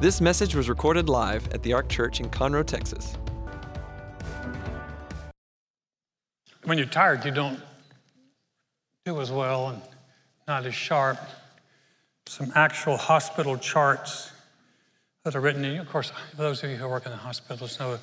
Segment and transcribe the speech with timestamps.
[0.00, 3.16] This message was recorded live at the Ark Church in Conroe, Texas.
[6.64, 7.60] When you're tired, you don't
[9.06, 9.80] do as well and
[10.48, 11.18] not as sharp.
[12.26, 14.32] Some actual hospital charts
[15.22, 15.64] that are written.
[15.64, 18.00] And of course, those of you who work in the hospitals know if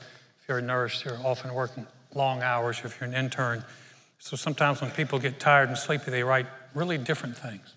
[0.48, 1.86] you're a nurse, you're often working
[2.16, 2.82] long hours.
[2.84, 3.66] If you're an intern,
[4.18, 7.76] so sometimes when people get tired and sleepy, they write really different things.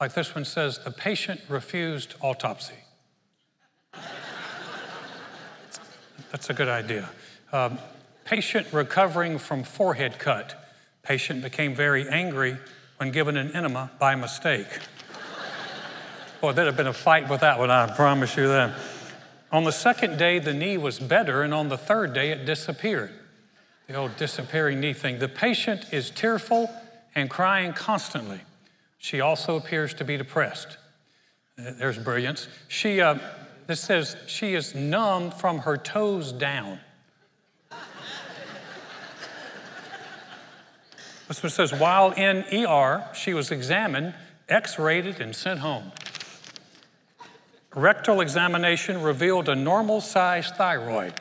[0.00, 2.74] Like this one says, the patient refused autopsy.
[6.34, 7.08] That's a good idea.
[7.52, 7.78] Um,
[8.24, 10.68] patient recovering from forehead cut.
[11.04, 12.56] Patient became very angry
[12.96, 14.66] when given an enema by mistake.
[16.40, 18.76] Boy, there'd have been a fight with that one, I promise you that.
[19.52, 23.12] On the second day, the knee was better, and on the third day, it disappeared.
[23.86, 25.20] The old disappearing knee thing.
[25.20, 26.68] The patient is tearful
[27.14, 28.40] and crying constantly.
[28.98, 30.78] She also appears to be depressed.
[31.56, 32.48] Uh, there's brilliance.
[32.66, 33.20] She, uh,
[33.66, 36.80] this says, she is numb from her toes down.
[41.28, 44.14] this one says, while in ER, she was examined,
[44.48, 45.92] x rated, and sent home.
[47.74, 51.14] Rectal examination revealed a normal sized thyroid.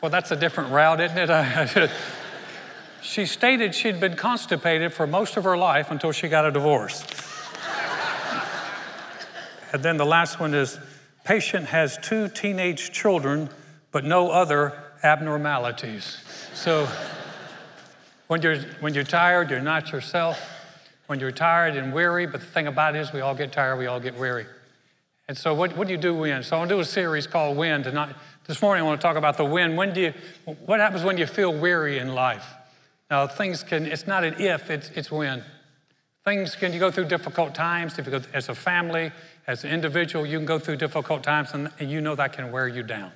[0.00, 1.90] well, that's a different route, isn't it?
[3.02, 7.04] she stated she'd been constipated for most of her life until she got a divorce.
[9.72, 10.78] And then the last one is
[11.24, 13.48] patient has two teenage children,
[13.90, 16.18] but no other abnormalities.
[16.54, 16.86] So
[18.26, 20.38] when you're, when you're tired, you're not yourself
[21.12, 23.76] when you're tired and weary, but the thing about it is we all get tired,
[23.76, 24.46] we all get weary.
[25.28, 26.42] And so what, what do you do when?
[26.42, 28.14] So I want to do a series called When tonight.
[28.46, 29.76] This morning I want to talk about the when.
[29.76, 30.14] When do you,
[30.64, 32.46] what happens when you feel weary in life?
[33.10, 35.44] Now things can, it's not an if, it's, it's when.
[36.24, 37.98] Things can, you go through difficult times.
[37.98, 39.12] If you go, as a family,
[39.46, 42.52] as an individual, you can go through difficult times and, and you know that can
[42.52, 43.12] wear you down.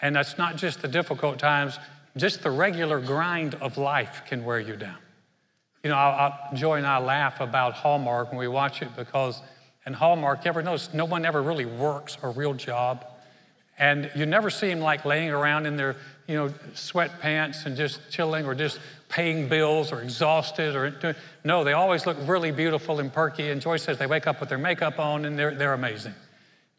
[0.00, 1.78] And that's not just the difficult times,
[2.16, 4.96] just the regular grind of life can wear you down.
[5.82, 9.40] You know, I, I, Joy and I laugh about Hallmark when we watch it because
[9.86, 13.06] in Hallmark, you ever notice no one ever really works a real job?
[13.78, 15.96] And you never see them like laying around in their,
[16.28, 18.78] you know, sweatpants and just chilling or just
[19.08, 23.50] paying bills or exhausted or no, they always look really beautiful and perky.
[23.50, 26.14] And Joy says they wake up with their makeup on and they're, they're amazing.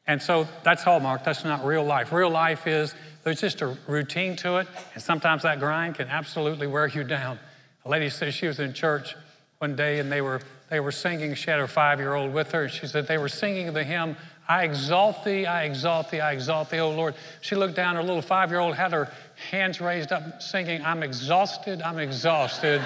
[0.05, 1.23] And so that's Hallmark.
[1.23, 2.11] That's not real life.
[2.13, 2.93] Real life is
[3.23, 4.67] there's just a routine to it.
[4.93, 7.39] And sometimes that grind can absolutely wear you down.
[7.85, 9.15] A lady said she was in church
[9.57, 11.33] one day and they were, they were singing.
[11.33, 12.69] She had her five year old with her.
[12.69, 14.15] She said they were singing the hymn,
[14.49, 17.13] I exalt thee, I exalt thee, I exalt thee, O Lord.
[17.41, 19.13] She looked down, her little five year old had her
[19.49, 22.81] hands raised up, singing, I'm exhausted, I'm exhausted,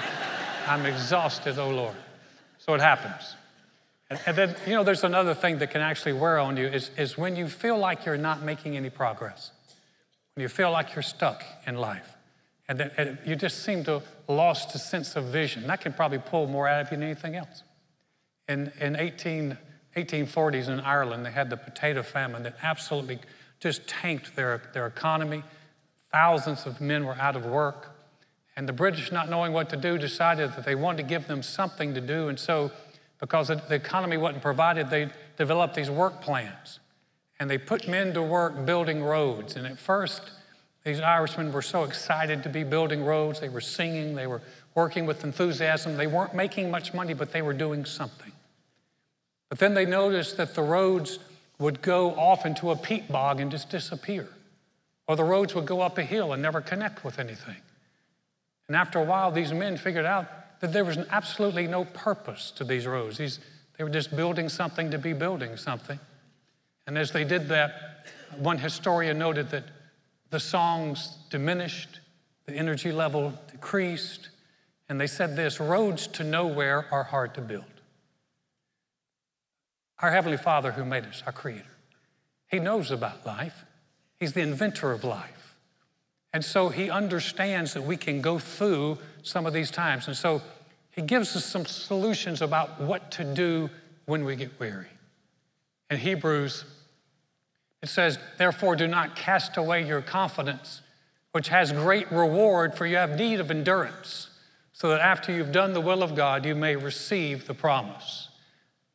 [0.66, 1.96] I'm exhausted, O Lord.
[2.58, 3.34] So it happens.
[4.10, 6.90] And, and, then, you know, there's another thing that can actually wear on you is,
[6.96, 9.50] is when you feel like you're not making any progress,
[10.34, 12.10] when you feel like you're stuck in life.
[12.68, 15.66] And, that, and you just seem to lost a sense of vision.
[15.66, 17.62] That can probably pull more out of you than anything else.
[18.48, 19.56] In, in 18,
[19.96, 23.18] 1840s in Ireland, they had the potato famine that absolutely
[23.60, 25.42] just tanked their, their economy.
[26.14, 27.90] Thousands of men were out of work.
[28.54, 31.42] And the British, not knowing what to do, decided that they wanted to give them
[31.42, 32.28] something to do.
[32.28, 32.70] And so,
[33.18, 36.78] because the economy wasn't provided, they developed these work plans.
[37.40, 39.56] And they put men to work building roads.
[39.56, 40.30] And at first,
[40.84, 43.40] these Irishmen were so excited to be building roads.
[43.40, 44.40] They were singing, they were
[44.76, 45.96] working with enthusiasm.
[45.96, 48.30] They weren't making much money, but they were doing something.
[49.48, 51.18] But then they noticed that the roads
[51.58, 54.28] would go off into a peat bog and just disappear.
[55.06, 57.56] Or the roads would go up a hill and never connect with anything.
[58.68, 62.64] And after a while, these men figured out that there was absolutely no purpose to
[62.64, 63.18] these roads.
[63.18, 63.38] These,
[63.76, 65.98] they were just building something to be building something.
[66.86, 68.06] And as they did that,
[68.38, 69.64] one historian noted that
[70.30, 72.00] the songs diminished,
[72.46, 74.30] the energy level decreased,
[74.88, 77.64] and they said this roads to nowhere are hard to build.
[80.00, 81.64] Our Heavenly Father, who made us, our Creator,
[82.48, 83.64] He knows about life,
[84.20, 85.56] He's the inventor of life.
[86.32, 90.06] And so He understands that we can go through some of these times.
[90.06, 90.42] And so
[90.90, 93.70] He gives us some solutions about what to do
[94.06, 94.88] when we get weary.
[95.90, 96.64] In Hebrews
[97.84, 100.80] it says, Therefore, do not cast away your confidence,
[101.32, 104.30] which has great reward, for you have need of endurance,
[104.72, 108.30] so that after you've done the will of God, you may receive the promise.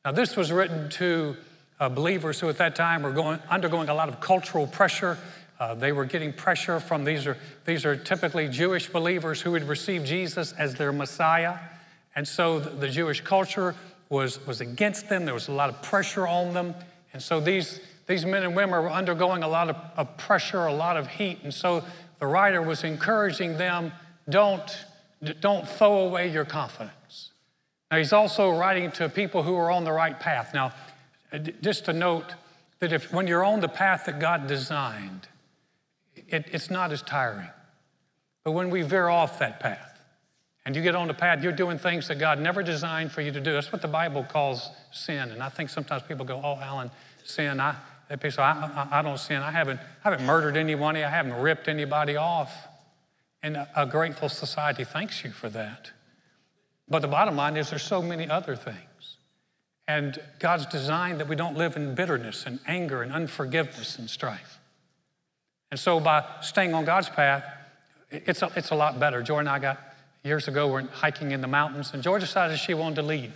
[0.03, 1.37] Now, this was written to
[1.79, 5.17] uh, believers who at that time were going, undergoing a lot of cultural pressure.
[5.59, 9.67] Uh, they were getting pressure from these are, these are typically Jewish believers who had
[9.67, 11.57] received Jesus as their Messiah.
[12.15, 13.75] And so the, the Jewish culture
[14.09, 15.25] was, was against them.
[15.25, 16.75] There was a lot of pressure on them.
[17.13, 20.73] And so these, these men and women were undergoing a lot of, of pressure, a
[20.73, 21.39] lot of heat.
[21.43, 21.83] And so
[22.19, 23.91] the writer was encouraging them
[24.29, 24.85] don't,
[25.39, 27.31] don't throw away your confidence.
[27.89, 30.53] Now, he's also writing to people who are on the right path.
[30.53, 30.73] Now,
[31.31, 32.33] Uh, just to note
[32.79, 35.27] that if when you're on the path that God designed,
[36.15, 37.49] it, it's not as tiring.
[38.43, 39.99] But when we veer off that path
[40.65, 43.31] and you get on the path, you're doing things that God never designed for you
[43.31, 43.53] to do.
[43.53, 45.31] That's what the Bible calls sin.
[45.31, 46.89] And I think sometimes people go, oh, Alan,
[47.23, 47.59] sin.
[47.59, 47.75] I,
[48.09, 49.41] they say, I, I, I don't sin.
[49.41, 51.03] I haven't, I haven't murdered anybody.
[51.03, 52.67] I haven't ripped anybody off.
[53.43, 55.91] And a, a grateful society thanks you for that.
[56.87, 59.17] But the bottom line is there's so many other things.
[59.89, 64.59] And God's designed that we don't live in bitterness and anger and unforgiveness and strife.
[65.71, 67.43] And so by staying on God's path,
[68.11, 69.23] it's a, it's a lot better.
[69.23, 69.79] Joy and I got,
[70.23, 73.33] years ago, we we're hiking in the mountains, and Joy decided she wanted to lead.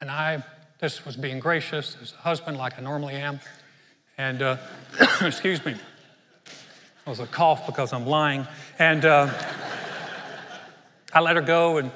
[0.00, 0.42] And I
[0.80, 3.38] this was being gracious as a husband, like I normally am.
[4.18, 4.56] And, uh,
[5.20, 8.44] excuse me, it was a cough because I'm lying.
[8.80, 9.32] And uh,
[11.14, 11.92] I let her go, and,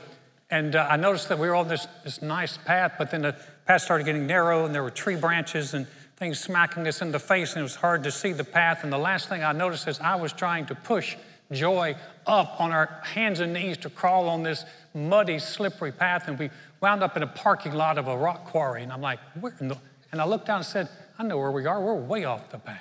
[0.50, 3.37] and uh, I noticed that we were on this, this nice path, but then the
[3.66, 7.19] path started getting narrow, and there were tree branches and things smacking us in the
[7.19, 8.84] face, and it was hard to see the path.
[8.84, 11.16] And the last thing I noticed is I was trying to push
[11.52, 11.94] Joy
[12.26, 14.64] up on our hands and knees to crawl on this
[14.94, 16.50] muddy, slippery path, and we
[16.81, 18.82] wound up in a parking lot of a rock quarry.
[18.82, 19.54] And I'm like, where?
[19.60, 20.88] And I looked down and said,
[21.19, 21.81] I know where we are.
[21.81, 22.81] We're way off the path.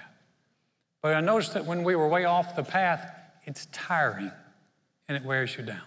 [1.01, 3.07] But I noticed that when we were way off the path,
[3.43, 4.31] it's tiring
[5.07, 5.81] and it wears you down.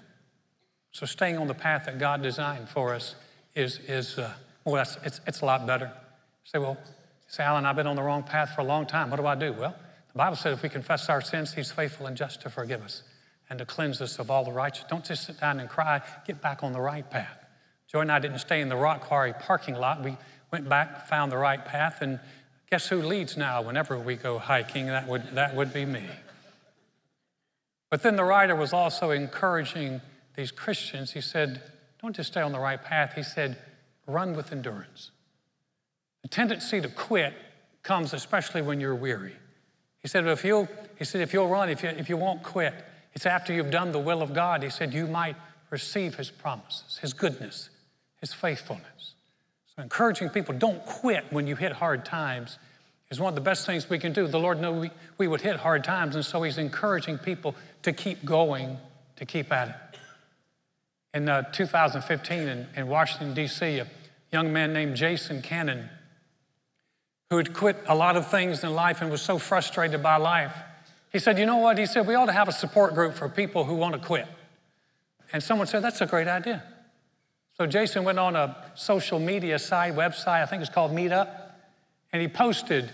[0.98, 3.14] So staying on the path that God designed for us
[3.54, 4.32] is, is uh,
[4.64, 5.84] well, it's, it's a lot better.
[5.84, 6.76] You say, well,
[7.28, 9.08] say, Alan, I've been on the wrong path for a long time.
[9.08, 9.52] What do I do?
[9.52, 9.76] Well,
[10.12, 13.04] the Bible says if we confess our sins, He's faithful and just to forgive us
[13.48, 14.86] and to cleanse us of all the righteous.
[14.90, 17.46] Don't just sit down and cry, get back on the right path.
[17.86, 20.02] Joy and I didn't stay in the rock quarry parking lot.
[20.02, 20.16] We
[20.50, 22.18] went back, found the right path, and
[22.70, 24.88] Guess who leads now whenever we go hiking?
[24.88, 26.04] That would, that would be me.
[27.88, 30.02] But then the writer was also encouraging
[30.38, 31.10] these Christians.
[31.10, 31.60] He said,
[32.00, 33.12] Don't just stay on the right path.
[33.14, 33.58] He said,
[34.06, 35.10] Run with endurance.
[36.22, 37.34] The tendency to quit
[37.82, 39.34] comes especially when you're weary.
[39.98, 42.72] He said, if you'll, he said, if you'll run, if you, if you won't quit,
[43.14, 44.62] it's after you've done the will of God.
[44.62, 45.36] He said, you might
[45.70, 47.68] receive his promises, his goodness,
[48.20, 49.14] his faithfulness.
[49.74, 52.58] So, encouraging people, don't quit when you hit hard times,
[53.10, 54.26] is one of the best things we can do.
[54.28, 57.92] The Lord knew we, we would hit hard times, and so He's encouraging people to
[57.92, 58.78] keep going,
[59.16, 59.74] to keep at it.
[61.18, 63.88] In uh, 2015 in, in Washington, D.C., a
[64.32, 65.90] young man named Jason Cannon,
[67.28, 70.54] who had quit a lot of things in life and was so frustrated by life,
[71.10, 71.76] he said, You know what?
[71.76, 74.28] He said, We ought to have a support group for people who want to quit.
[75.32, 76.62] And someone said, That's a great idea.
[77.56, 81.28] So Jason went on a social media site, website, I think it's called Meetup,
[82.12, 82.92] and he posted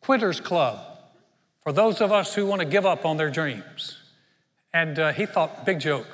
[0.00, 0.78] Quitters Club
[1.64, 3.98] for those of us who want to give up on their dreams.
[4.72, 6.06] And uh, he thought, big joke.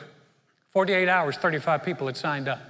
[0.75, 2.61] 48 hours, 35 people had signed up.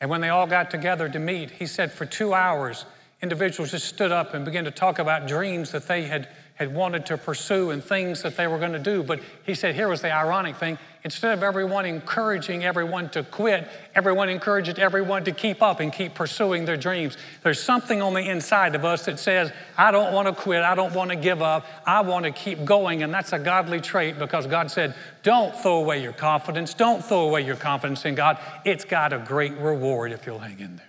[0.00, 2.84] And when they all got together to meet, he said for two hours,
[3.22, 7.04] individuals just stood up and began to talk about dreams that they had had wanted
[7.06, 9.02] to pursue and things that they were going to do.
[9.02, 10.78] But he said, here was the ironic thing.
[11.04, 16.14] Instead of everyone encouraging everyone to quit, everyone encouraged everyone to keep up and keep
[16.14, 17.16] pursuing their dreams.
[17.42, 20.62] There's something on the inside of us that says, I don't want to quit.
[20.62, 21.66] I don't want to give up.
[21.86, 23.02] I want to keep going.
[23.02, 26.72] And that's a godly trait because God said, don't throw away your confidence.
[26.72, 28.38] Don't throw away your confidence in God.
[28.64, 30.88] It's got a great reward if you'll hang in there.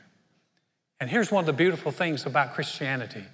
[1.00, 3.26] And here's one of the beautiful things about Christianity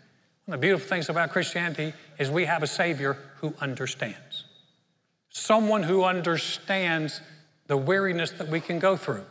[0.46, 4.44] one of the beautiful things about Christianity is we have a Savior who understands.
[5.30, 7.22] Someone who understands
[7.68, 9.24] the weariness that we can go through.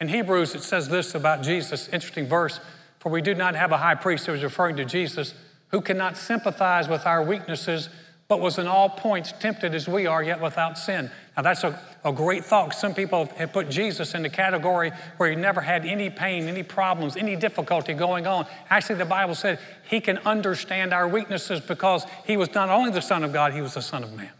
[0.00, 2.60] In Hebrews, it says this about Jesus, interesting verse,
[2.98, 5.34] for we do not have a high priest who is referring to Jesus,
[5.68, 7.88] who cannot sympathize with our weaknesses,
[8.28, 11.10] but was in all points tempted as we are, yet without sin.
[11.38, 12.74] Now, that's a, a great thought.
[12.74, 16.64] Some people have put Jesus in the category where he never had any pain, any
[16.64, 18.44] problems, any difficulty going on.
[18.70, 23.00] Actually, the Bible said he can understand our weaknesses because he was not only the
[23.00, 24.32] Son of God, he was the Son of Man.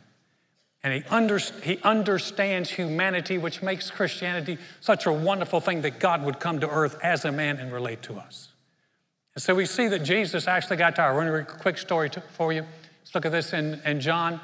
[0.82, 6.24] And he, under, he understands humanity, which makes Christianity such a wonderful thing that God
[6.24, 8.48] would come to earth as a man and relate to us.
[9.36, 12.20] And so we see that Jesus actually got to our run a quick story to,
[12.20, 12.62] for you.
[13.02, 14.40] Let's look at this in, in John.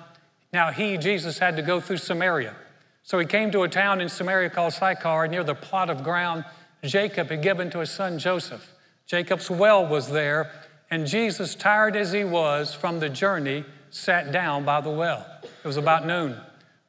[0.54, 2.54] Now, he, Jesus, had to go through Samaria.
[3.02, 6.44] So he came to a town in Samaria called Sychar, near the plot of ground
[6.82, 8.73] Jacob had given to his son Joseph.
[9.06, 10.50] Jacob's well was there,
[10.90, 15.26] and Jesus, tired as he was from the journey, sat down by the well.
[15.42, 16.37] It was about noon.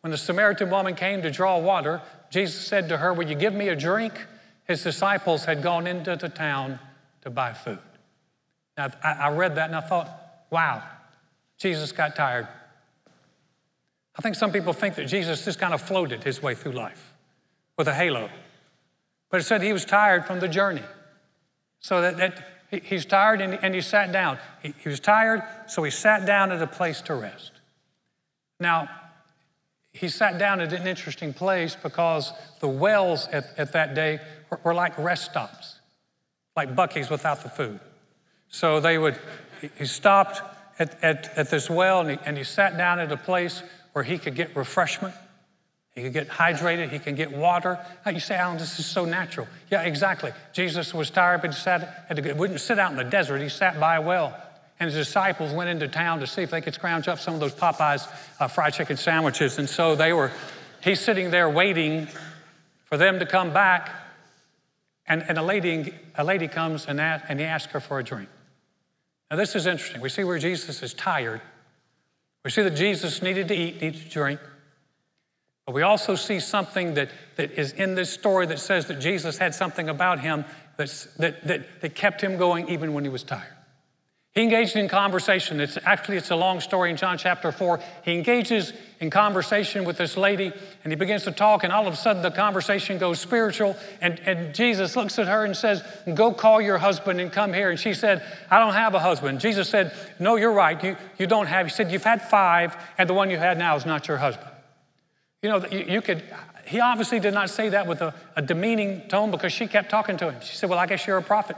[0.01, 3.53] When the Samaritan woman came to draw water, Jesus said to her, Will you give
[3.53, 4.13] me a drink?
[4.65, 6.79] his disciples had gone into the town
[7.21, 7.79] to buy food.
[8.77, 10.09] Now, I, read that and I thought,
[10.49, 10.83] wow,
[11.57, 12.47] Jesus got tired.
[14.17, 17.13] I think some people think that Jesus just kind of floated his way through life
[17.77, 18.29] with a halo.
[19.29, 20.83] But it said he was tired from the journey.
[21.79, 22.43] So that, that
[22.83, 24.37] he's tired and, and he sat down.
[24.61, 27.51] He, he was tired, so he sat down at a place to rest.
[28.59, 28.89] Now,
[29.91, 34.19] he sat down at an interesting place because the wells at, at that day
[34.49, 35.79] were, were like rest stops,
[36.55, 37.79] like Buc-ee's without the food.
[38.49, 39.17] So they would,
[39.77, 40.41] he stopped
[40.79, 43.63] at, at, at this well and he, and he sat down at a place
[43.95, 45.15] where he could get refreshment.
[45.93, 46.89] He could get hydrated.
[46.89, 47.79] He can get water.
[48.05, 49.47] You say, Alan, this is so natural.
[49.71, 50.33] Yeah, exactly.
[50.51, 53.39] Jesus was tired, but he sat, had to, wouldn't sit out in the desert.
[53.41, 54.37] He sat by a well.
[54.81, 57.39] And his disciples went into town to see if they could scrounge up some of
[57.39, 58.05] those Popeyes
[58.37, 59.59] uh, fried chicken sandwiches.
[59.59, 60.29] And so they were,
[60.83, 62.09] he's sitting there waiting
[62.83, 63.89] for them to come back.
[65.07, 68.27] And, and a, lady, a lady comes and, and he asks her for a drink.
[69.31, 70.01] Now, this is interesting.
[70.01, 71.39] We see where Jesus is tired.
[72.45, 74.39] We see that Jesus needed to eat, needed to drink.
[75.65, 79.39] But we also see something that, that is in this story that says that Jesus
[79.39, 80.45] had something about him
[80.77, 83.54] that's, that, that, that kept him going even when he was tired.
[84.35, 85.61] He engaged in conversation.
[85.61, 87.79] It's actually it's a long story in John chapter 4.
[88.03, 90.51] He engages in conversation with this lady
[90.83, 93.77] and he begins to talk, and all of a sudden the conversation goes spiritual.
[94.01, 95.81] And, and Jesus looks at her and says,
[96.13, 97.69] Go call your husband and come here.
[97.69, 99.39] And she said, I don't have a husband.
[99.39, 100.83] Jesus said, No, you're right.
[100.83, 101.67] You, you don't have.
[101.67, 104.51] He said, You've had five, and the one you had now is not your husband.
[105.43, 106.23] You know, you, you could,
[106.65, 110.17] he obviously did not say that with a, a demeaning tone because she kept talking
[110.17, 110.41] to him.
[110.41, 111.55] She said, Well, I guess you're a prophet.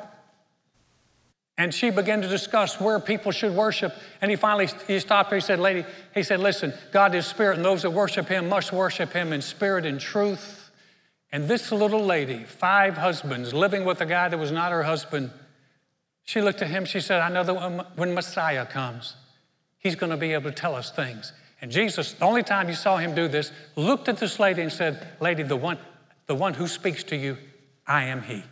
[1.57, 3.93] And she began to discuss where people should worship.
[4.21, 5.37] And he finally he stopped her.
[5.37, 8.71] He said, Lady, he said, Listen, God is spirit, and those that worship him must
[8.71, 10.69] worship him in spirit and truth.
[11.31, 15.31] And this little lady, five husbands, living with a guy that was not her husband,
[16.23, 16.85] she looked at him.
[16.85, 19.15] She said, I know that when Messiah comes,
[19.79, 21.33] he's going to be able to tell us things.
[21.59, 24.71] And Jesus, the only time you saw him do this, looked at this lady and
[24.71, 25.79] said, Lady, the one,
[26.27, 27.37] the one who speaks to you,
[27.87, 28.43] I am he.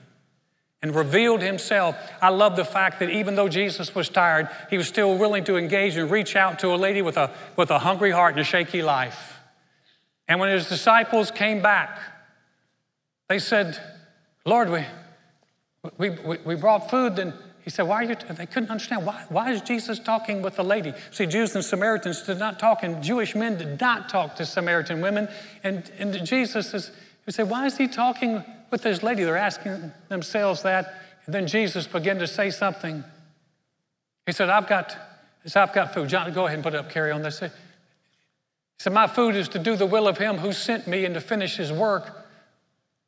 [0.86, 1.96] And revealed himself.
[2.22, 5.58] I love the fact that even though Jesus was tired, he was still willing to
[5.58, 8.44] engage and reach out to a lady with a, with a hungry heart and a
[8.44, 9.40] shaky life.
[10.28, 11.98] And when his disciples came back,
[13.30, 13.80] they said,
[14.46, 14.86] Lord, we,
[15.98, 18.16] we, we brought food, and he said, Why are you?
[18.30, 19.08] They couldn't understand.
[19.08, 20.94] Why, why is Jesus talking with the lady?
[21.10, 25.02] See, Jews and Samaritans did not talk, and Jewish men did not talk to Samaritan
[25.02, 25.30] women.
[25.64, 26.92] And, and Jesus is,
[27.26, 28.44] he said, Why is he talking
[28.76, 29.24] with this lady?
[29.24, 31.02] They're asking themselves that.
[31.26, 33.06] And then Jesus began to say something.
[34.26, 34.98] He said, I've got,
[35.46, 36.10] said, I've got food.
[36.10, 37.40] John, go ahead and put it up, carry on this.
[37.40, 37.48] He
[38.80, 41.22] said, My food is to do the will of him who sent me and to
[41.22, 42.28] finish his work.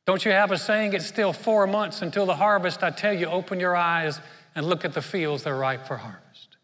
[0.06, 0.94] Don't you have a saying?
[0.94, 2.82] It's still four months until the harvest.
[2.82, 4.22] I tell you, open your eyes
[4.56, 6.56] and look at the fields, they're ripe for harvest.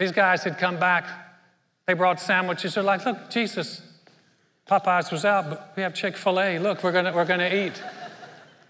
[0.00, 1.06] These guys had come back,
[1.86, 2.74] they brought sandwiches.
[2.74, 3.80] They're like, look, Jesus,
[4.68, 6.58] Popeyes was out, but we have Chick fil A.
[6.58, 7.80] Look, we're gonna, we're gonna eat.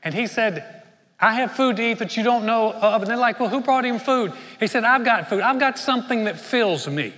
[0.03, 0.79] And he said,
[1.21, 3.03] I have food to eat that you don't know of.
[3.03, 4.33] And they're like, well, who brought him food?
[4.61, 5.41] He said, I've got food.
[5.41, 7.13] I've got something that fills me.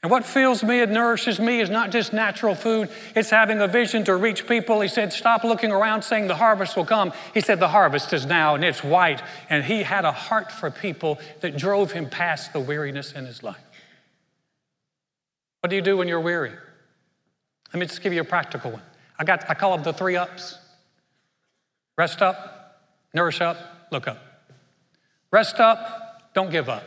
[0.00, 3.66] And what fills me and nourishes me is not just natural food, it's having a
[3.66, 4.80] vision to reach people.
[4.80, 7.12] He said, Stop looking around saying the harvest will come.
[7.34, 9.20] He said, The harvest is now and it's white.
[9.50, 13.42] And he had a heart for people that drove him past the weariness in his
[13.42, 13.56] life.
[15.60, 16.52] What do you do when you're weary?
[17.72, 18.82] Let me just give you a practical one.
[19.18, 20.58] I, got, I call them the three ups
[21.98, 22.80] rest up,
[23.12, 23.58] nourish up,
[23.90, 24.18] look up.
[25.30, 26.84] Rest up, don't give up.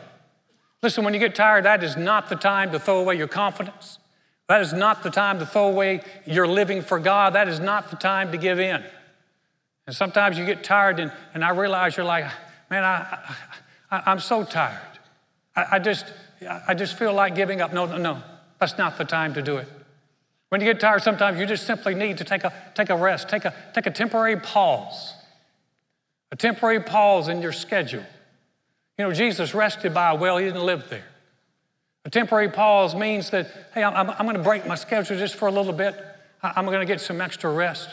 [0.82, 4.00] Listen, when you get tired, that is not the time to throw away your confidence.
[4.48, 7.34] That is not the time to throw away your living for God.
[7.34, 8.82] That is not the time to give in.
[9.86, 12.24] And sometimes you get tired, and, and I realize you're like,
[12.68, 13.18] man, I,
[13.90, 14.80] I, am so tired.
[15.54, 16.06] I, I, just,
[16.66, 17.72] I just feel like giving up.
[17.72, 18.22] No, no, no.
[18.58, 19.68] That's not the time to do it.
[20.52, 23.30] When you get tired, sometimes you just simply need to take a, take a rest,
[23.30, 25.14] take a, take a temporary pause,
[26.30, 28.04] a temporary pause in your schedule.
[28.98, 31.06] You know, Jesus rested by a well, he didn't live there.
[32.04, 35.48] A temporary pause means that, hey, I'm, I'm going to break my schedule just for
[35.48, 35.94] a little bit.
[36.42, 37.88] I'm going to get some extra rest.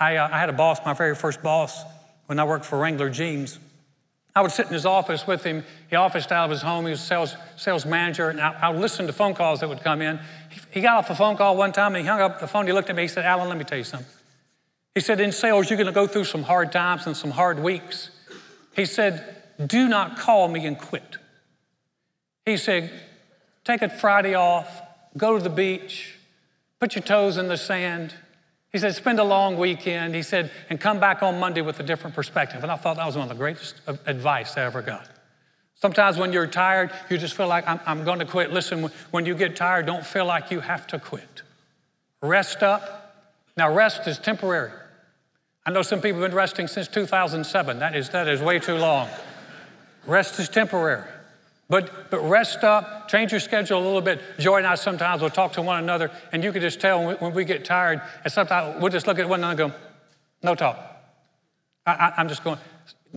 [0.00, 1.84] I, uh, I had a boss, my very first boss,
[2.28, 3.58] when I worked for Wrangler Jeans.
[4.38, 5.64] I would sit in his office with him.
[5.90, 6.84] He officed out of his home.
[6.84, 9.82] He was sales, sales manager, and I, I would listen to phone calls that would
[9.82, 10.20] come in.
[10.48, 12.64] He, he got off a phone call one time, and he hung up the phone.
[12.64, 13.02] He looked at me.
[13.02, 14.06] He said, Alan, let me tell you something.
[14.94, 17.58] He said, in sales, you're going to go through some hard times and some hard
[17.58, 18.10] weeks.
[18.76, 21.16] He said, do not call me and quit.
[22.46, 22.92] He said,
[23.64, 24.80] Take a Friday off,
[25.16, 26.14] go to the beach,
[26.78, 28.14] put your toes in the sand.
[28.78, 30.14] He said, spend a long weekend.
[30.14, 32.62] He said, and come back on Monday with a different perspective.
[32.62, 33.74] And I thought that was one of the greatest
[34.06, 35.04] advice I ever got.
[35.74, 38.52] Sometimes when you're tired, you just feel like, I'm, I'm going to quit.
[38.52, 41.42] Listen, when you get tired, don't feel like you have to quit.
[42.22, 43.26] Rest up.
[43.56, 44.70] Now, rest is temporary.
[45.66, 47.80] I know some people have been resting since 2007.
[47.80, 49.08] That is, that is way too long.
[50.06, 51.02] Rest is temporary.
[51.68, 54.20] But, but rest up, change your schedule a little bit.
[54.38, 57.08] Joy and I sometimes will talk to one another, and you can just tell when
[57.08, 59.78] we, when we get tired, and sometimes we'll just look at one another and go,
[60.42, 60.78] no talk.
[61.84, 62.58] I, am just going,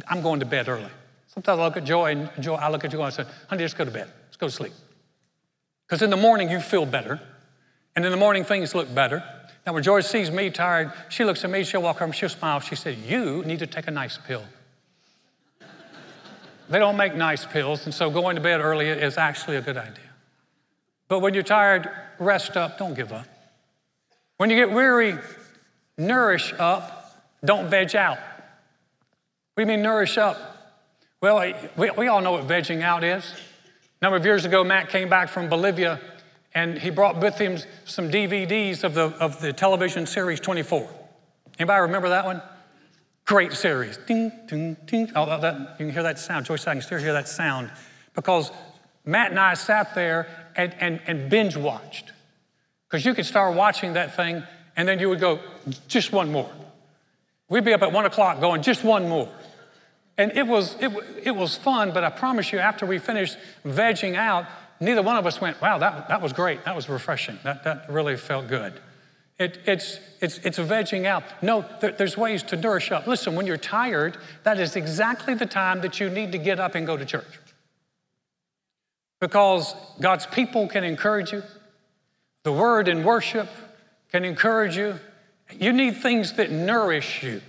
[0.07, 0.89] I'm going to bed early.
[1.27, 3.63] Sometimes I look at Joy, and Joy, I look at Joy and I say, honey,
[3.63, 4.09] just go to bed.
[4.25, 4.73] Let's go to sleep.
[5.87, 7.21] Because in the morning you feel better,
[7.95, 9.23] and in the morning things look better.
[9.65, 12.59] Now, when Joy sees me tired, she looks at me, she'll walk over, she'll smile.
[12.59, 14.43] She said, You need to take a nice pill.
[16.71, 19.75] They don't make nice pills, and so going to bed early is actually a good
[19.75, 20.09] idea.
[21.09, 23.27] But when you're tired, rest up, don't give up.
[24.37, 25.17] When you get weary,
[25.97, 28.17] nourish up, don't veg out.
[29.53, 30.37] What do you mean, nourish up?
[31.19, 33.25] Well, we, we all know what vegging out is.
[33.25, 35.99] A number of years ago, Matt came back from Bolivia
[36.53, 40.89] and he brought with him some DVDs of the, of the television series 24.
[41.59, 42.41] Anybody remember that one?
[43.25, 43.97] Great series.
[43.97, 45.11] Ding, ding, ding.
[45.15, 46.45] Oh, that, you can hear that sound.
[46.45, 47.71] Joyce, I can still hear that sound
[48.13, 48.51] because
[49.05, 52.11] Matt and I sat there and, and, and binge watched.
[52.87, 54.43] Because you could start watching that thing
[54.75, 55.39] and then you would go,
[55.87, 56.49] just one more.
[57.47, 59.29] We'd be up at one o'clock going, just one more.
[60.17, 60.91] And it was, it,
[61.23, 64.45] it was fun, but I promise you, after we finished vegging out,
[64.79, 66.65] neither one of us went, wow, that, that was great.
[66.65, 67.39] That was refreshing.
[67.43, 68.79] That, that really felt good.
[69.41, 71.23] It, it's, it's, it's vegging out.
[71.41, 73.07] No, there, there's ways to nourish up.
[73.07, 76.75] Listen, when you're tired, that is exactly the time that you need to get up
[76.75, 77.39] and go to church.
[79.19, 81.41] Because God's people can encourage you,
[82.43, 83.49] the word and worship
[84.11, 84.99] can encourage you.
[85.51, 87.41] You need things that nourish you.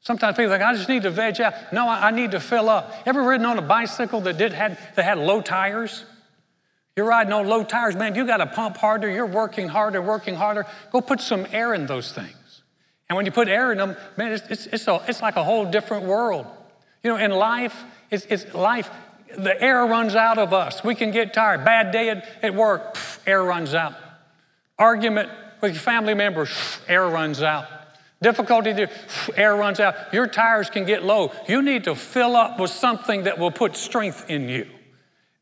[0.00, 1.54] Sometimes people think, I just need to veg out.
[1.72, 2.92] No, I, I need to fill up.
[3.06, 6.04] Ever ridden on a bicycle that did had that had low tires?
[6.96, 9.10] You're riding on low tires, man, you got to pump harder.
[9.10, 10.64] You're working harder, working harder.
[10.92, 12.62] Go put some air in those things.
[13.08, 15.44] And when you put air in them, man, it's, it's, it's, a, it's like a
[15.44, 16.46] whole different world.
[17.02, 18.88] You know, in life, it's, it's life,
[19.36, 20.84] the air runs out of us.
[20.84, 21.64] We can get tired.
[21.64, 23.94] Bad day at, at work, pff, air runs out.
[24.78, 25.30] Argument
[25.60, 27.66] with your family members, pff, air runs out.
[28.22, 29.96] Difficulty, pff, air runs out.
[30.14, 31.32] Your tires can get low.
[31.48, 34.66] You need to fill up with something that will put strength in you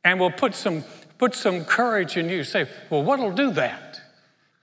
[0.03, 0.83] and will put some
[1.23, 2.43] put some courage in you.
[2.43, 4.01] Say, well, what'll do that?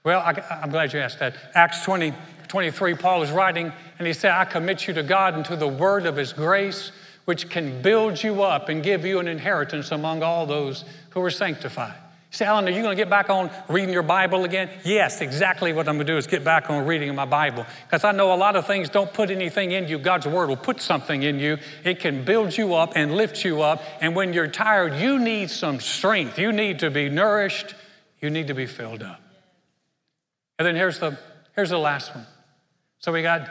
[0.03, 1.33] Well, I, am glad you asked that.
[1.55, 2.11] Acts 20,
[2.49, 5.69] 23, Paul is writing, and he said, I commit you to God and to the
[5.69, 6.91] word of his grace,
[7.23, 11.31] which can build you up and give you an inheritance among all those who are
[11.31, 11.95] sanctified.
[12.31, 14.69] Say, Alan, are you going to get back on reading your Bible again?
[14.83, 17.65] Yes, exactly what I'm going to do is get back on reading my Bible.
[17.85, 19.97] Because I know a lot of things don't put anything in you.
[19.97, 21.57] God's Word will put something in you.
[21.83, 23.81] It can build you up and lift you up.
[23.99, 26.37] And when you're tired, you need some strength.
[26.37, 27.73] You need to be nourished.
[28.21, 29.21] You need to be filled up.
[30.59, 31.17] And then here's the,
[31.55, 32.27] here's the last one.
[32.99, 33.49] So we got,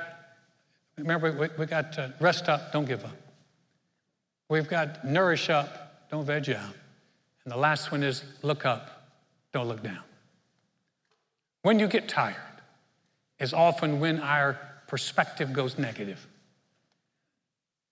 [0.97, 3.17] remember, we, we got rest up, don't give up.
[4.49, 6.75] We've got nourish up, don't veg out.
[7.49, 9.09] And the last one is look up,
[9.55, 10.03] don't look down.
[11.63, 12.37] When you get tired
[13.41, 16.27] is often when our perspective goes negative.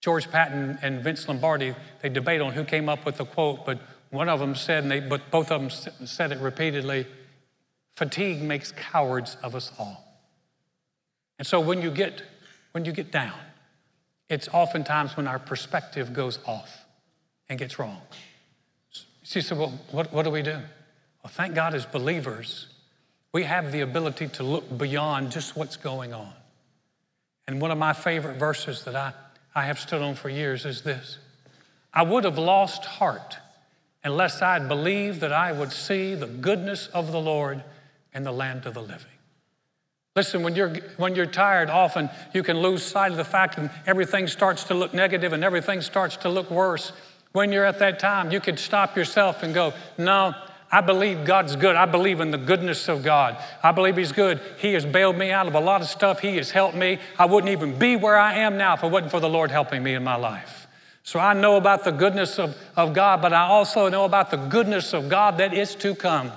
[0.02, 3.80] George Patton and Vince Lombardi, they debate on who came up with the quote, but
[4.10, 7.06] one of them said, and they, but both of them said it repeatedly,
[7.94, 10.20] fatigue makes cowards of us all.
[11.38, 12.22] And so when you get,
[12.72, 13.38] when you get down,
[14.28, 16.84] it's oftentimes when our perspective goes off
[17.48, 18.02] and gets wrong.
[19.26, 20.52] She said, Well, what, what do we do?
[20.52, 22.68] Well, thank God as believers,
[23.32, 26.32] we have the ability to look beyond just what's going on.
[27.48, 29.12] And one of my favorite verses that I,
[29.52, 31.18] I have stood on for years is this
[31.92, 33.38] I would have lost heart
[34.04, 37.64] unless I'd believed that I would see the goodness of the Lord
[38.14, 39.06] in the land of the living.
[40.14, 43.72] Listen, when you're, when you're tired, often you can lose sight of the fact that
[43.86, 46.92] everything starts to look negative and everything starts to look worse.
[47.37, 50.35] When you're at that time, you could stop yourself and go, No,
[50.72, 51.77] I believe God's good.
[51.77, 53.37] I believe in the goodness of God.
[53.62, 54.40] I believe He's good.
[54.57, 56.20] He has bailed me out of a lot of stuff.
[56.20, 56.99] He has helped me.
[57.18, 59.83] I wouldn't even be where I am now if it wasn't for the Lord helping
[59.83, 60.66] me in my life.
[61.03, 64.38] So I know about the goodness of, of God, but I also know about the
[64.38, 66.33] goodness of God that is to come.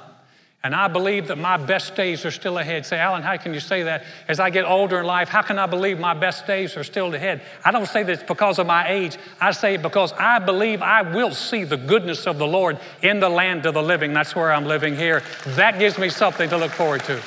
[0.61, 2.85] And I believe that my best days are still ahead.
[2.85, 4.03] Say, Alan, how can you say that?
[4.27, 7.13] As I get older in life, how can I believe my best days are still
[7.13, 7.41] ahead?
[7.63, 9.17] I don't say this because of my age.
[9.39, 13.21] I say it because I believe I will see the goodness of the Lord in
[13.21, 14.11] the land of the living.
[14.11, 15.23] That's where I'm living here.
[15.45, 17.21] That gives me something to look forward to.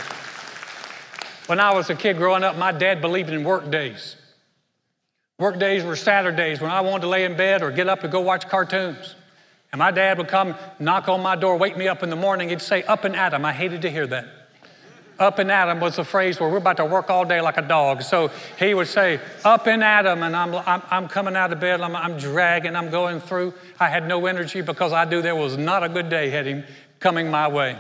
[1.47, 4.16] When I was a kid growing up, my dad believed in work days.
[5.38, 8.12] Work days were Saturdays when I wanted to lay in bed or get up and
[8.12, 9.16] go watch cartoons.
[9.73, 12.51] And my dad would come knock on my door, wake me up in the morning.
[12.51, 13.45] He'd say, Up and at 'em.
[13.45, 14.27] I hated to hear that.
[15.19, 17.57] Up and at 'em was the phrase where we're about to work all day like
[17.57, 18.03] a dog.
[18.03, 20.23] So he would say, Up and at 'em.
[20.23, 23.55] And I'm, I'm, I'm coming out of bed, I'm, I'm dragging, I'm going through.
[23.81, 26.65] I had no energy because I knew there was not a good day heading
[27.01, 27.79] coming my way.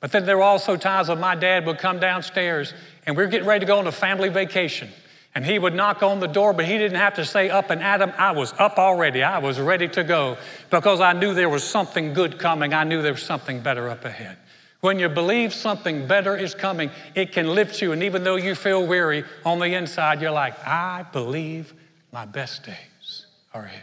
[0.00, 2.74] But then there were also times when my dad would come downstairs
[3.06, 4.88] and we're getting ready to go on a family vacation.
[5.34, 7.82] And he would knock on the door, but he didn't have to say up and
[7.82, 8.12] Adam.
[8.16, 9.22] I was up already.
[9.22, 10.36] I was ready to go
[10.70, 12.72] because I knew there was something good coming.
[12.72, 14.38] I knew there was something better up ahead.
[14.80, 17.92] When you believe something better is coming, it can lift you.
[17.92, 21.74] And even though you feel weary on the inside, you're like, I believe
[22.12, 23.82] my best days are ahead.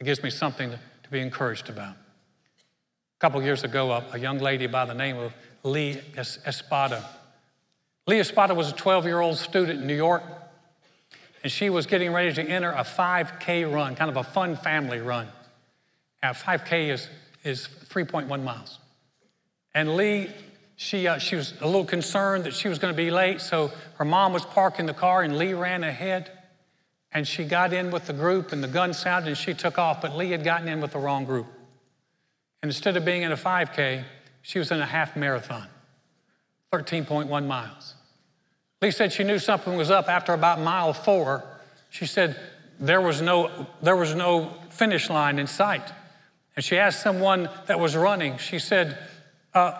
[0.00, 1.94] It gives me something to, be encouraged about.
[1.94, 7.08] A couple years ago, a, young lady by the name of Lee Espada.
[8.08, 10.24] Lee Espada was a 12 year old student in New York,
[11.46, 14.98] and she was getting ready to enter a 5K run, kind of a fun family
[14.98, 15.28] run.
[16.20, 17.08] Now, 5K is,
[17.44, 18.80] is 3.1 miles.
[19.72, 20.28] And Lee,
[20.74, 23.70] she, uh, she was a little concerned that she was going to be late, so
[23.94, 26.32] her mom was parking the car, and Lee ran ahead.
[27.12, 30.02] And she got in with the group, and the gun sounded, and she took off,
[30.02, 31.46] but Lee had gotten in with the wrong group.
[32.60, 34.02] And instead of being in a 5K,
[34.42, 35.68] she was in a half marathon,
[36.72, 37.94] 13.1 miles.
[38.86, 41.42] Lee said she knew something was up after about mile four.
[41.90, 42.38] She said
[42.78, 45.82] there was no, there was no finish line in sight.
[46.54, 48.96] And she asked someone that was running, she said,
[49.54, 49.72] uh,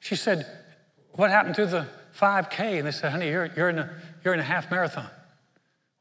[0.00, 0.48] she said,
[1.12, 1.86] What happened to the
[2.18, 2.78] 5K?
[2.78, 3.90] And they said, Honey, you're, you're, in a,
[4.24, 5.08] you're in a half marathon.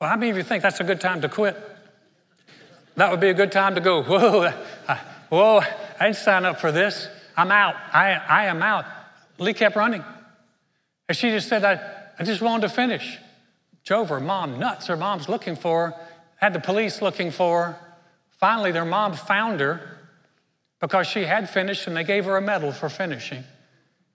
[0.02, 1.56] Well, how many of you think that's a good time to quit?
[2.96, 4.52] That would be a good time to go, Whoa,
[5.30, 5.62] whoa,
[6.00, 7.08] I didn't sign up for this.
[7.38, 7.76] I'm out.
[7.94, 8.86] I, I am out.
[9.38, 10.04] Lee kept running.
[11.08, 13.18] And she just said, I, I just wanted to finish.
[13.86, 14.88] Drove her mom nuts.
[14.88, 17.80] Her mom's looking for her, had the police looking for her.
[18.40, 20.00] Finally, their mom found her
[20.80, 23.44] because she had finished and they gave her a medal for finishing.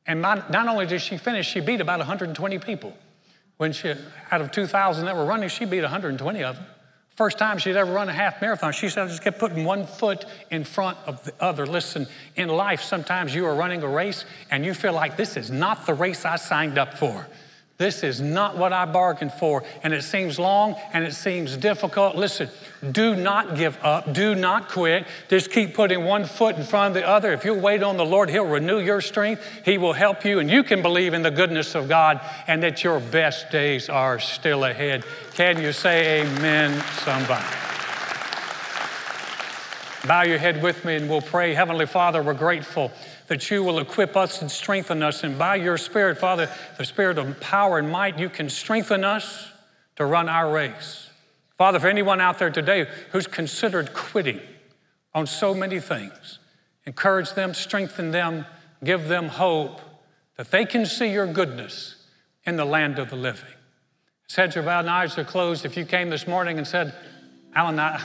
[0.07, 2.95] And not only did she finish, she beat about 120 people.
[3.59, 3.95] When she,
[4.31, 6.67] out of 2,000 that were running, she beat 120 of them.
[7.17, 8.73] First time she'd ever run a half marathon.
[8.73, 11.67] She said, I just kept putting one foot in front of the other.
[11.67, 12.07] Listen,
[12.37, 15.85] in life, sometimes you are running a race and you feel like this is not
[15.85, 17.27] the race I signed up for.
[17.79, 19.63] This is not what I bargained for.
[19.85, 22.17] And it seems long and it seems difficult.
[22.17, 22.51] Listen,
[22.91, 24.13] do not give up.
[24.13, 25.07] Do not quit.
[25.29, 27.33] Just keep putting one foot in front of the other.
[27.33, 29.45] If you'll wait on the Lord, He'll renew your strength.
[29.65, 32.83] He will help you, and you can believe in the goodness of God and that
[32.83, 35.05] your best days are still ahead.
[35.35, 37.47] Can you say amen, somebody?
[40.05, 41.55] Bow your head with me and we'll pray.
[41.55, 42.91] Heavenly Father, we're grateful
[43.29, 45.23] that you will equip us and strengthen us.
[45.23, 49.53] And by your Spirit, Father, the Spirit of power and might, you can strengthen us
[49.97, 51.11] to run our race.
[51.57, 54.41] Father, for anyone out there today who's considered quitting
[55.15, 56.39] on so many things,
[56.87, 58.47] encourage them, strengthen them,
[58.83, 59.81] give them hope
[60.37, 61.97] that they can see your goodness
[62.47, 63.45] in the land of the living.
[64.31, 66.95] As heads are bowed and eyes are closed, if you came this morning and said,
[67.55, 68.01] Alan, I,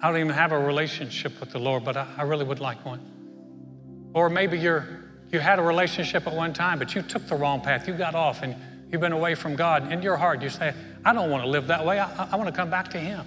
[0.00, 2.84] I don't even have a relationship with the Lord, but I, I really would like
[2.84, 3.17] one.
[4.18, 4.84] Or maybe you're,
[5.30, 7.86] you had a relationship at one time, but you took the wrong path.
[7.86, 8.56] You got off and
[8.90, 9.92] you've been away from God.
[9.92, 12.00] In your heart, you say, I don't want to live that way.
[12.00, 13.24] I, I want to come back to Him.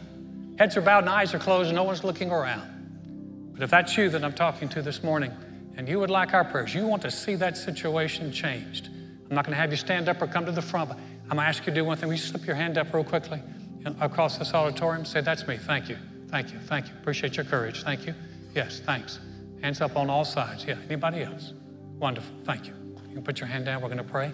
[0.59, 3.53] Heads are bowed and eyes are closed, and no one's looking around.
[3.53, 5.31] But if that's you that I'm talking to this morning,
[5.77, 8.89] and you would like our prayers, you want to see that situation changed.
[9.29, 11.37] I'm not going to have you stand up or come to the front, but I'm
[11.37, 12.09] going to ask you to do one thing.
[12.09, 13.39] Will you slip your hand up real quickly
[13.85, 15.05] uh, across this auditorium?
[15.05, 15.55] Say, That's me.
[15.55, 15.95] Thank you.
[16.27, 16.59] Thank you.
[16.59, 16.93] Thank you.
[16.99, 17.81] Appreciate your courage.
[17.83, 18.13] Thank you.
[18.53, 19.19] Yes, thanks.
[19.61, 20.65] Hands up on all sides.
[20.65, 21.53] Yeah, anybody else?
[21.99, 22.35] Wonderful.
[22.45, 22.73] Thank you.
[23.07, 23.81] You can put your hand down.
[23.81, 24.33] We're going to pray.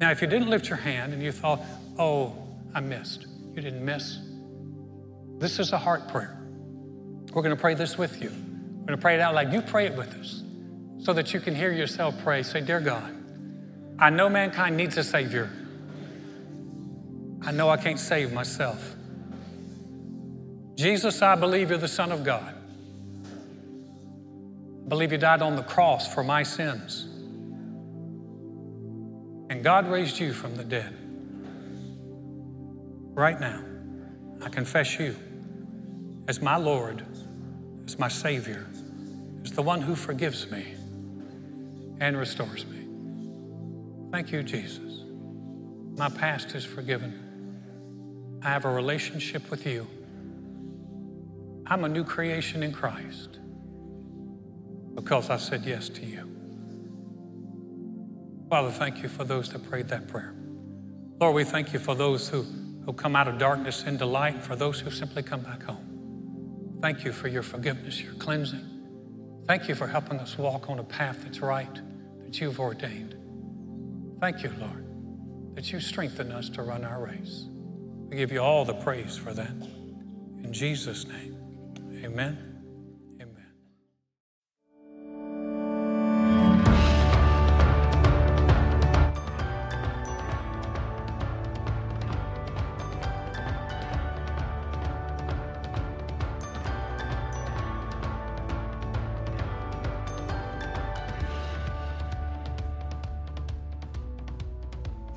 [0.00, 1.60] Now, if you didn't lift your hand and you thought,
[1.98, 2.36] oh,
[2.74, 4.18] I missed, you didn't miss.
[5.38, 6.36] This is a heart prayer.
[7.32, 8.30] We're going to pray this with you.
[8.30, 10.42] We're going to pray it out like You pray it with us
[10.98, 12.42] so that you can hear yourself pray.
[12.42, 13.14] Say, Dear God,
[13.98, 15.50] I know mankind needs a Savior.
[17.42, 18.94] I know I can't save myself.
[20.76, 22.54] Jesus, I believe you're the Son of God.
[24.84, 27.04] I believe you died on the cross for my sins.
[29.48, 30.94] And God raised you from the dead.
[33.14, 33.62] Right now,
[34.42, 35.16] I confess you
[36.28, 37.02] as my Lord,
[37.86, 38.66] as my Savior,
[39.42, 40.74] as the one who forgives me
[42.00, 42.86] and restores me.
[44.12, 45.02] Thank you, Jesus.
[45.96, 48.40] My past is forgiven.
[48.42, 49.86] I have a relationship with you.
[51.66, 53.38] I'm a new creation in Christ
[54.94, 56.30] because I said yes to you.
[58.48, 60.34] Father, thank you for those that prayed that prayer.
[61.20, 62.42] Lord, we thank you for those who,
[62.84, 66.78] who come out of darkness into light for those who simply come back home.
[66.80, 68.70] Thank you for your forgiveness, your cleansing.
[69.46, 71.80] Thank you for helping us walk on a path that's right,
[72.24, 73.16] that you've ordained.
[74.20, 74.86] Thank you, Lord,
[75.54, 77.46] that you strengthen us to run our race.
[78.08, 79.54] We give you all the praise for that.
[80.42, 81.36] In Jesus' name.
[82.04, 82.53] Amen.